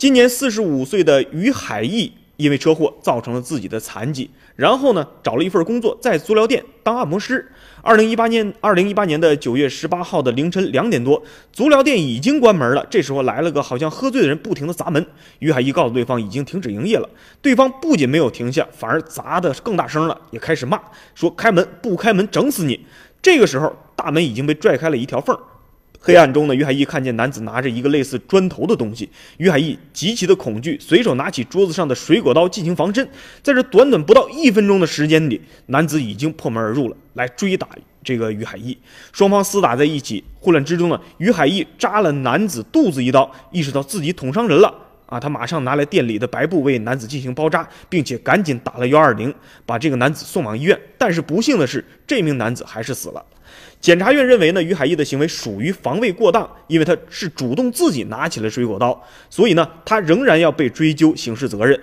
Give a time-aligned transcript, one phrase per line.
[0.00, 7.46] 今年四十五岁的于海义因为车祸造成了自己的残疾，然后呢找了一份工作，在足疗店当按摩师。
[7.82, 12.86] 二零一八年，二零一八年的九月十八号的凌晨两点多，足疗店已经关门了。
[12.88, 15.06] 这时候来了个好像喝醉的人，不停的砸门。
[15.40, 17.06] 于海义告诉对方已经停止营业了，
[17.42, 20.80] 对方不仅没有停下，反而砸的更大声了，也开始骂，
[21.14, 22.86] 说开门不开门整死你。
[23.20, 25.38] 这个时候，大门已经被拽开了一条缝。
[26.02, 29.06] 黑暗中呢，于海义看见男子拿着一个类似砖头的东西，
[29.36, 33.06] 于海义极其的恐惧，随手拿起桌子上的水果刀进行防身。
[33.42, 37.68] 在这短短不到一分钟的时间里，男子已经破门而入了，来追打
[38.02, 38.78] 这个于海义。
[39.12, 44.74] 双方厮打在一起，混乱之中呢，于海义扎了男子肚子一刀，意识到自己捅伤人了
[45.10, 49.34] 啊，他马上拿来店里的白布为男子进行包扎，并且赶紧打了幺二零，
[49.66, 50.80] 把这个男子送往医院。
[50.96, 53.22] 但是不幸的是，这名男子还是死了。
[53.80, 61.78] 检察院认为呢，于海义的行为属于防卫过当，因为他是主动自己拿起了水果刀，所以呢，他仍然要被追究刑事责任。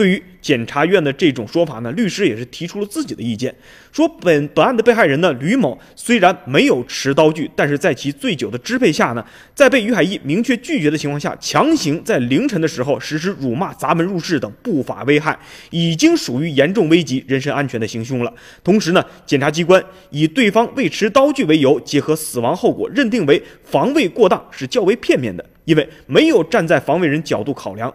[0.00, 3.54] 对于检察院的这种说法呢，律师也是提出了自己的意见，
[3.92, 9.22] 说本本案的被害人呢吕某虽然没有持刀具，但是在其醉酒的支配下呢，
[9.54, 18.32] 在被于海义明确拒绝的情况下，强行在凌晨的时候实施辱骂、砸门入室等不法危害，已经属于严重危及人身安全的行凶了。
[18.64, 27.92] 同时呢，检察机关以对方未持刀具为由，结合死亡后果认定为防卫过当是较为片面的，因为没有站在防卫人角度考量。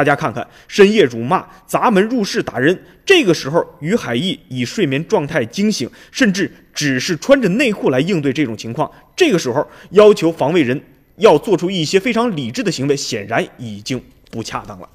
[0.00, 10.80] 大家看看，深夜辱骂、砸门入室打人，这个时候于海义以睡眠状态惊醒，甚至只是穿着内裤来应对这种情况，这个时候要求防卫人
[11.16, 14.88] 要做出一些非常理智的行为，显然已经不恰当了。